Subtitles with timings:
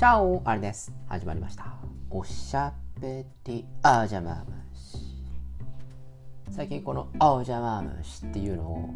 [0.00, 0.90] チャオあれです。
[1.08, 1.74] 始まりました。
[2.08, 2.72] おしゃ
[3.02, 4.96] べりあじゃまむし。
[6.48, 8.88] 最近このあじゃまむしっていうのを、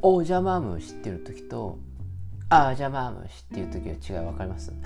[0.00, 1.78] おじゃまむしっていう時と、
[2.48, 4.72] あじゃまむしっていう時の違い分かります？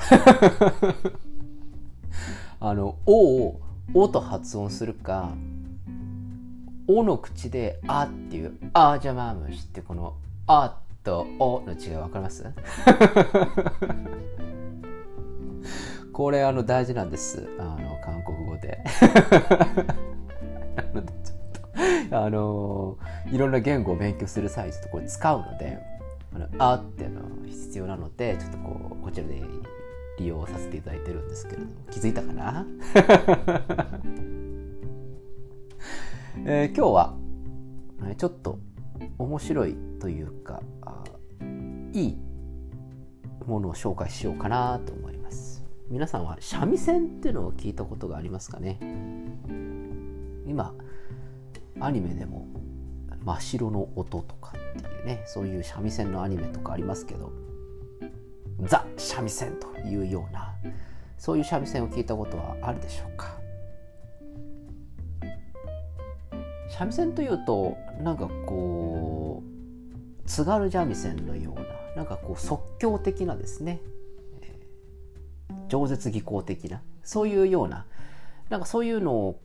[2.59, 3.61] あの、おを、
[3.95, 5.31] おと発音するか、
[6.89, 10.17] おの口であっていう、あじゃまむしってこの、
[10.49, 12.45] あとおの違い分かります？
[16.17, 17.47] これあの大事なんです。
[17.59, 18.83] あの韓国語で。
[20.75, 21.37] なのでちょっ
[22.09, 22.97] とあの
[23.31, 25.79] いろんな言語を勉強する際ちょっとこれ使うので
[26.35, 29.43] あのあっていうの必要なのでちょっとこうこちらで
[30.19, 32.67] 利用させていただいてるんですけれども気づいたかな、
[36.47, 37.15] えー、今日は
[38.17, 38.59] ちょっと
[39.19, 40.63] 面白いというか
[41.93, 42.17] いい
[43.47, 45.06] ものを紹介しようかなと思います
[45.89, 48.79] 皆さんは三味線っていうのを聞いたことがありますかね？
[50.47, 50.75] 今
[51.81, 52.47] アニメでも
[53.25, 57.33] 「真っ白の音」とかっていうねそういう三味線のアニメとかありますけど
[58.63, 60.55] ザ三味線というような
[61.19, 63.37] そういう三味線を聞いたことはあるでしょうか？
[66.69, 71.63] 三味線というとなんかこう津軽三味線のような
[71.97, 73.81] なんかこう即興的なですね、
[75.69, 77.87] 饒舌技巧的なそういうような
[78.49, 79.41] なんかそういうのを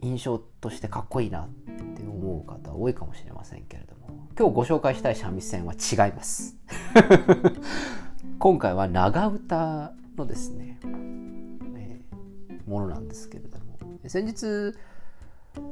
[0.00, 1.48] 印象としてかっこいいなっ
[1.96, 6.56] て思う方多いかもしれませんけれども今日ご紹介したい三味線は違います。
[8.38, 14.74] 今回は長唄のですね、えー、ものなんですけれども先日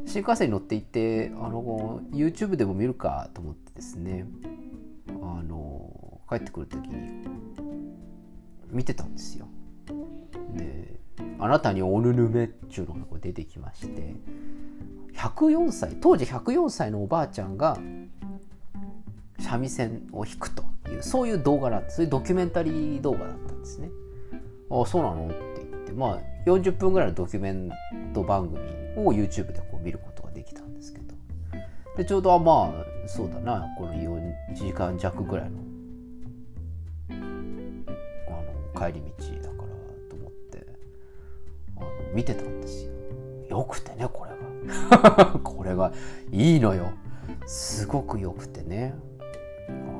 [0.07, 4.27] 新幹線に乗っていてあの YouTube でも見るかと思ってですね
[5.09, 7.25] あの帰ってくる時に
[8.73, 9.47] 見てたんですよ。
[10.55, 11.01] で
[11.39, 14.17] 「あなたにおぬぬめ」っちゅうのが出てきまして
[15.15, 17.79] 104歳当時104歳のおばあちゃんが
[19.39, 23.91] 三味線を弾くというそういう動画だったそういうドキュメンタリー動画だったんですね。
[24.71, 25.27] あそうなの？
[25.27, 27.71] って言ってまあ40分ぐらいのドキュメン
[28.15, 28.59] ト番組
[28.97, 31.15] を YouTube でこう見ることができたんですけど
[31.97, 35.59] でちょうどあまあそうだなこの1時間弱ぐらいの
[38.83, 39.69] 帰り道だから
[40.11, 40.67] と思って
[41.77, 42.93] あの見てたんですよ。
[43.49, 45.39] よくてねこれが。
[45.43, 45.93] これが
[46.31, 46.93] いいのよ。
[47.47, 48.95] すごくよくてね。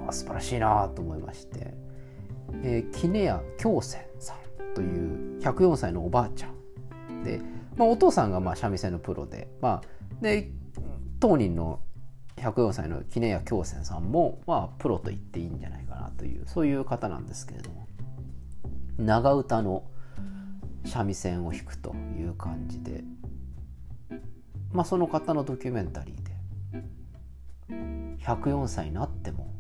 [0.09, 1.75] あ素晴らしいなと思いまして、
[2.63, 7.23] えー、杵屋京泉さんという104歳のおばあちゃん。
[7.23, 7.41] で、
[7.77, 10.51] まあ、お父さんがまあ三味線のプロで,、まあ、で
[11.21, 11.81] 当人の
[12.37, 17.87] 104歳の杵屋京泉さんも、まあ、プロと言っていいんじゃないかなというそういう方なんですけれども
[18.99, 19.85] 長唄の
[20.85, 23.05] 三味線を弾くという感じで、
[24.73, 26.33] まあ、その方のドキュメンタリーで
[28.25, 29.53] 104歳になっても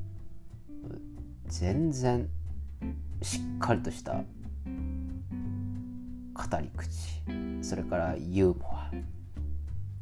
[1.47, 2.28] 全然
[3.22, 4.22] しっかりとした語
[6.60, 6.88] り口
[7.62, 8.91] それからユーモア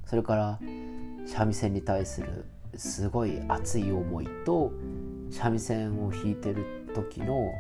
[0.07, 0.59] それから
[1.27, 2.47] 三味線に対する
[2.77, 4.73] すごい熱い思いと
[5.31, 7.53] 三味線を弾いてる時の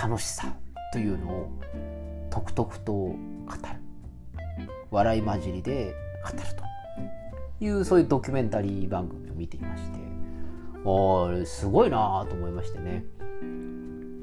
[0.00, 0.54] 楽しさ
[0.92, 1.50] というのを
[2.30, 3.16] とくとくと語る。
[4.90, 6.38] 笑い混じりで語る
[7.58, 10.00] というそういうドキュメンタリー番組を見ていまして。
[10.82, 13.04] あすごいなと思いましてね。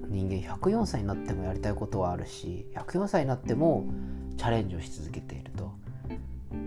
[0.10, 3.86] 人間104歳になってもやりたいことはあるし104歳になっても
[4.38, 5.74] チャレンジをし続けていると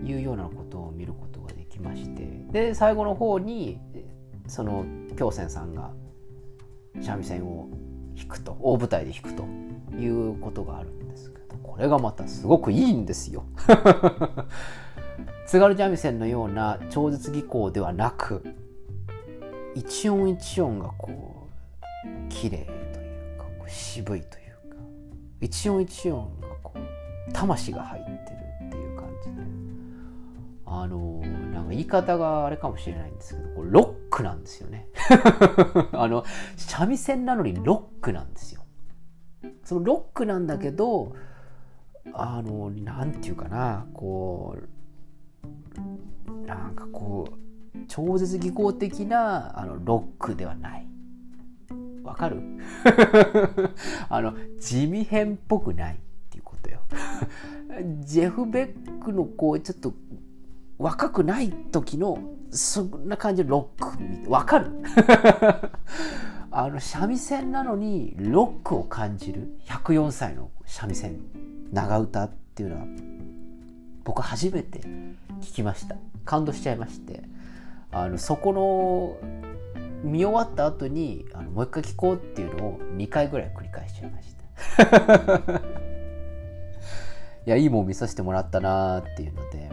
[0.05, 2.45] いうようなことを見ることができまして。
[2.51, 3.79] で最後の方に
[4.47, 4.85] その
[5.17, 5.91] 京泉さんが
[7.01, 7.69] 三味線を
[8.21, 9.43] 弾くと大舞台で弾くと
[9.97, 13.43] いうことがあるんですけどこれがまたすごくいいんですよ。
[15.47, 18.41] 津軽三味線のような超絶技巧ではなく
[19.75, 21.47] 一音一音がこ
[22.05, 24.77] う綺麗というかこう渋いというか
[25.41, 28.15] 一音一音がこう魂が入ってる
[28.67, 29.41] っていう感じで
[30.65, 31.19] あの
[31.53, 34.87] なんか言い方があれかもしれないんですけどこれロックなんですよね
[35.93, 36.23] あの
[36.57, 38.61] 三味線なのにロックなんですよ。
[39.63, 41.13] そのロックなんだけど
[42.13, 50.87] あのなんていうかなこうなんかこう超絶技巧的なあのロックではない。
[52.03, 52.41] わかる？
[54.09, 55.99] あの地味編っぽくないっ
[56.29, 56.79] ていうことよ。
[58.01, 59.93] ジェフ・ベックのこうちょっと
[60.77, 62.17] 若くない時の
[62.51, 64.71] そんな感じのロックわかる？
[66.51, 71.17] あの三味線なのにロックを感じる104歳の三味線
[71.71, 72.85] 長唄っていうのは
[74.03, 74.79] 僕初めて
[75.41, 75.95] 聞きました。
[76.25, 77.23] 感動しちゃいまして。
[77.93, 79.17] あのそこの
[80.03, 85.61] 見終わった後にあのもう一回聞こうっていうのを2回ぐらい繰り返しちゃいました。
[87.45, 89.69] いやいいもん見させてもらったなーっていうので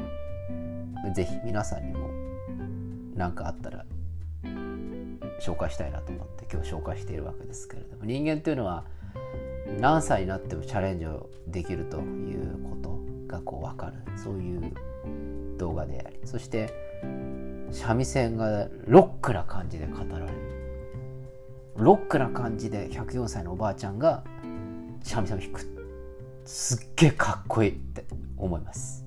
[1.15, 2.08] ぜひ皆さんにも
[3.19, 3.85] 何かあったら
[5.41, 8.85] 紹介したいなと思って今日紹介しているわけですけれども人間というのは
[9.81, 14.73] 何歳になってもチャレンジをできるということがこう分かるそういう
[15.59, 16.73] 動画でありそして
[17.71, 20.33] 三味線がロックな感じで語られる。
[21.77, 24.25] ロックな感じで104歳のおばあちゃんが
[25.03, 25.61] 三味線を弾く。
[26.45, 28.07] すっげえかっこいいって
[28.37, 29.05] 思います。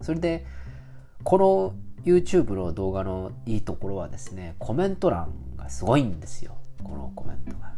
[0.00, 0.46] それで
[1.22, 1.74] この
[2.06, 6.56] YouTube の動画のいいところはですねコメント欄がすごいんですよ。
[6.84, 7.72] このコメントが。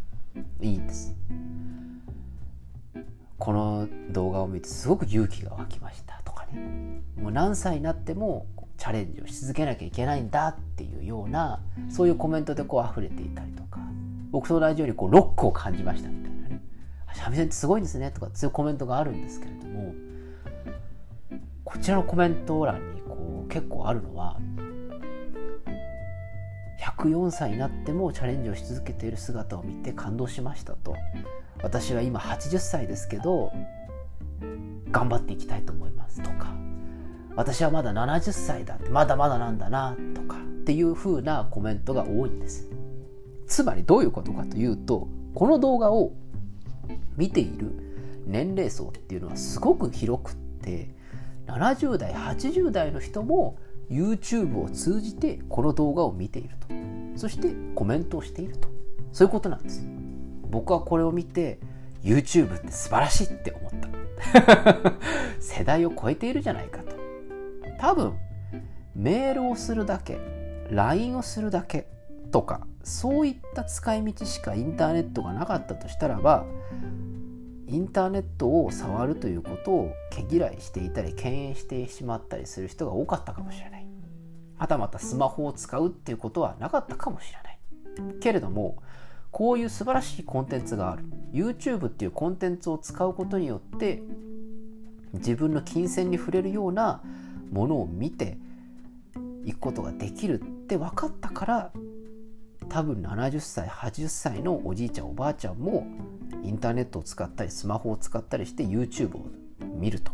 [0.61, 1.17] いいです。
[3.39, 7.03] この動画を見てすごく勇気が湧きましたとかね。
[7.17, 8.47] もう何歳になっても
[8.77, 13.81] チャレンジをし続けなきゃいけないんだっていうようなそういうコメントでこう溢れていたりとか。
[14.31, 16.61] 僕と同じようにこうロックを感じましたみたいなね。
[17.15, 19.95] 三味線ってすごいんですねとかそういうコメントがあるんですけれども
[21.65, 22.98] こちらのコメント欄に
[23.59, 24.39] 結構あるのは
[26.81, 30.95] 104歳になってもチャレンジをし続けている姿を見て感動しましたと。
[31.61, 33.53] 私は今80歳ですけど
[34.93, 36.55] 頑張っていきたいと思いますとか。
[37.35, 42.69] 私はまだ70歳だまだまだなんだなとかっていう風なコメントが多いんです。
[43.49, 46.13] つまりどういうことかというとこの動画を
[47.17, 47.73] 見ている
[48.25, 50.97] 年齢層っていうのはすごく広くって
[51.49, 53.59] 70代80代の人も
[53.91, 56.69] YouTube を通じてこの動画を見ていると。
[57.17, 58.69] そしてコメントをしていると。
[59.13, 59.85] そういうことなんです。
[60.51, 61.59] 僕はこれを見て
[62.03, 64.93] YouTube って素晴らしいって思った。
[65.41, 66.97] 世代を超えているじゃないかと。
[67.79, 68.15] 多分
[68.95, 70.19] メールをするだけ
[70.71, 71.87] LINE をするだけ
[72.31, 76.45] とかそういった使い道しかインターネットがなかったとしたらば
[77.69, 83.87] インターネットを触るということを毛嫌いしていたり敬遠してしまったりする人が多かったかもしれない。
[84.57, 87.59] はたまたスマホを使うっていうことはなかったかもしれない。
[88.21, 88.83] けれども
[89.31, 91.05] こういう素晴らしいコンテンツがある。
[91.33, 94.03] YouTube っていうコンテンツを使うことによって
[95.13, 97.03] 自分の金銭に触れるような
[97.51, 98.39] ものを見て
[99.45, 101.73] いくことができるって分かったから
[102.69, 105.87] 多分70歳80歳のおじいちゃんおばあちゃんも
[106.43, 109.27] インターネットを使ったりスマホを使ったりして YouTube を
[109.79, 110.13] 見ると。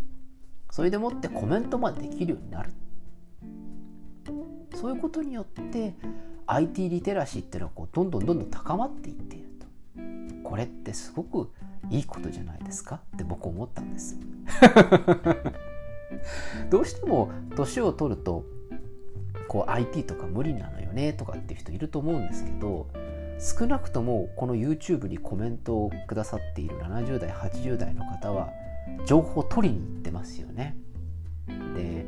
[0.71, 2.71] それでもってコメントまでできるようになる。
[4.75, 5.95] そういうことによって
[6.47, 9.49] IT リテラシーっていうのはこうどんどんどんどん高まっていっている
[10.43, 10.49] と。
[10.49, 11.51] これってすごく
[11.91, 13.01] いいことじゃないですか？
[13.15, 14.19] って僕思ったんです。
[16.71, 18.45] どうしても年を取ると
[19.49, 22.89] こう IT とか無理なのよねとかっていう人いると思うんですけど
[23.39, 28.51] 少なくともこの YouTube にコメントをくださっている70代80代の方は
[29.07, 30.77] 情報を取りに行ってますよね。
[31.75, 32.07] で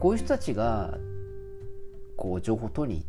[0.00, 0.98] こういう人たちが
[2.16, 3.06] こう情報を取りに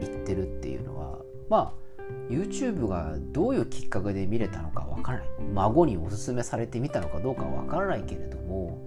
[0.00, 1.18] 行ってるっていうのは
[1.48, 1.84] まあ
[2.30, 8.78] YouTube がどういうきっかけで見れたのかわからない孫におすすめされてみたのかどうかわからないけれども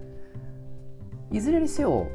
[1.30, 2.08] いずれにせよ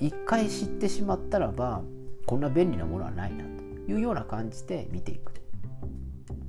[0.00, 1.82] 一回知ってしまったらば
[2.26, 3.57] こんな便利なものはないなと
[3.88, 5.32] いうような感じで見ていく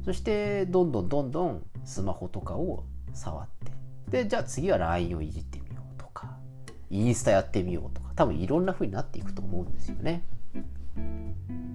[0.03, 3.71] そしてどんどんどんどんスマホとかを触って。
[4.09, 6.37] でじゃあ次は LINE をいじってみようとか
[6.89, 10.23] インスタやってみようとか多分いろんな風になっていくと思うんですよね。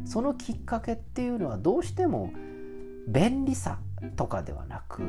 [0.04, 2.32] そのきっかけっていうのはどうしても
[3.06, 3.78] 便利さ
[4.16, 5.02] とかではなく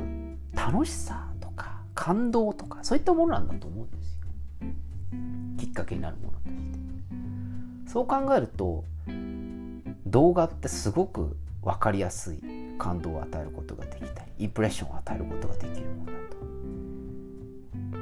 [0.54, 4.28] 楽しさとか感動とかそういったものなんだと思うんですよ。
[5.58, 7.92] きっかけになるものとして。
[7.92, 8.84] そう考えると
[10.06, 12.40] 動画ってすごく分かりやすい
[12.78, 16.18] 感動を与えることができたりインプレッションを与えることができるものだ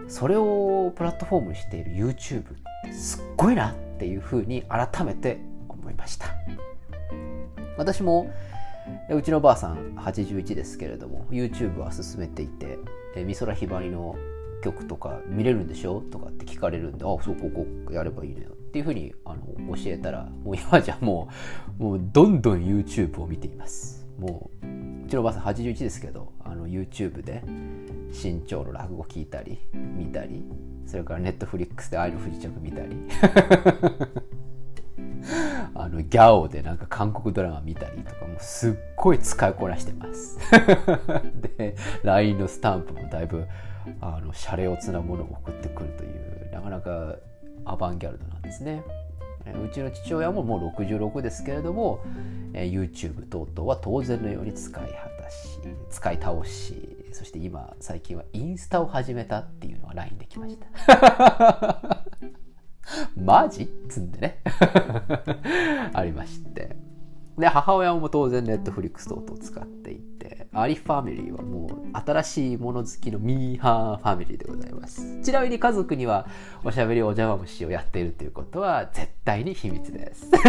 [0.05, 0.09] と。
[0.09, 2.43] それをプラットフォームにしている YouTube っ
[2.83, 6.27] てすっごいなっていうふうに改めて思いました。
[7.77, 8.29] 私も
[9.09, 12.77] うちのばあさん81ですけれども YouTube は進めていて
[13.25, 14.15] 美空ひばりの
[14.61, 16.01] 曲とか見れるんでしょ？
[16.01, 18.51] とかって聞かれるんで、あ、そう、ここやればいいのよ。
[18.73, 21.29] っていうふうにあの教えたら、もう今じゃも
[21.79, 24.07] う、もうどんどん YouTube を見ています。
[24.17, 24.65] もう、
[25.05, 27.43] うちのおばさん81ですけど、あの YouTube で
[28.11, 30.43] 新潮の落語聞いたり、見たり、
[30.87, 32.97] それから Netflix で愛の不時着見たり、
[35.75, 40.39] あのギャオでなんか韓国ドラマ見たりとかもすっごい使いこなしてます
[41.57, 43.45] で LINE のスタンプもだいぶ
[44.01, 47.15] あのシャレオツなものを送ってくるというなかなか
[47.65, 48.83] アバンギャルドなんですね。
[49.45, 51.99] うちの父親ももう66ですけれども
[52.53, 61.91] YouTube 等々は当然のように使い果たし使い倒しそして今最近はインスタを始めたっていうのが LINE できました。
[63.15, 63.63] マジ？
[63.63, 64.41] っつんでね。
[65.93, 66.75] ありまして。
[67.37, 75.21] で母親も当然ネットフリックス等々を使っていてアリファミリーはもう新しいもの好きのミーハーファミリーでございます。
[75.23, 76.27] ちなみに家族には
[76.63, 80.29] おしゃべりお邪魔虫をやっているということは絶対に秘密です。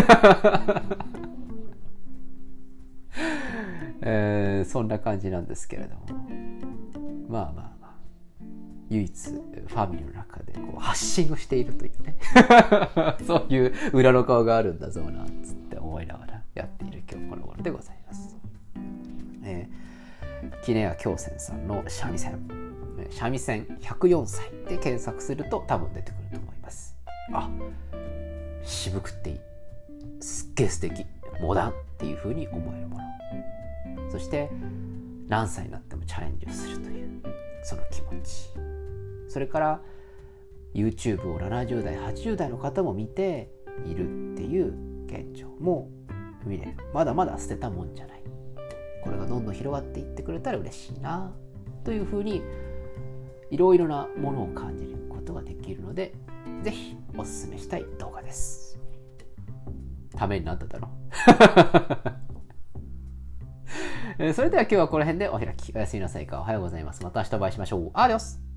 [4.03, 6.03] えー、そんな感じなんですけれども。
[7.29, 7.95] まあまあまあ。
[8.91, 12.17] 唯一ファミリーの中でこう発信をしているというね。
[13.26, 18.37] そういう裏の顔があるんだぞなんつって思いながらやっている今日この頃でございます。
[19.42, 22.49] えー、キネア京泉さんの三味線。
[23.11, 26.96] 三味線104歳で検索すると多分出てくると思います。
[27.32, 27.50] あ
[28.62, 29.40] 渋くっていい。
[30.20, 31.04] すっげえ素敵。
[31.40, 34.11] モダンっていうふうに思えるもの。
[34.11, 34.49] そして
[35.28, 37.23] 何歳になってもチャレンジをするという
[37.64, 38.50] その気持ち。
[39.28, 39.80] それから
[40.73, 43.50] YouTube を70代80代の方も見て
[43.84, 44.73] いるっていう
[45.06, 45.88] 現状も
[46.48, 48.22] 見れるまだまだ捨てたもんじゃない
[49.02, 51.32] これがどんどん広がっていってくれたら嬉しいな
[51.84, 52.42] というふうに
[53.50, 56.14] いろいろなものを感じることができるので
[56.62, 58.78] ぜひおすすめしたい動画です
[60.16, 60.88] ためになっただろ
[64.18, 65.72] う それでは今日はこの辺でお開き。
[65.74, 66.40] おやすみなさいか。
[66.40, 67.02] おはようございます。
[67.02, 67.90] また明日お会いしましょう。
[67.94, 68.53] アディオス